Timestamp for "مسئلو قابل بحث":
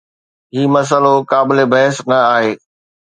0.75-1.97